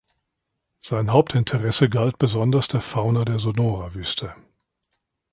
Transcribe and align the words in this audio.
Sein 0.79 1.11
Hauptinteresse 1.13 1.87
galt 1.87 2.17
besonders 2.17 2.67
der 2.67 2.81
Fauna 2.81 3.23
der 3.23 3.37
Sonora-Wüste. 3.37 4.33